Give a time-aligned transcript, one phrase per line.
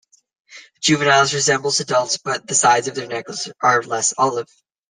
[0.81, 4.49] Juveniles resemble adults but the sides of their necks are less olive.